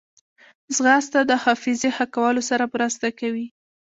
[0.75, 3.47] ځغاسته د حافظې ښه کولو سره مرسته کوي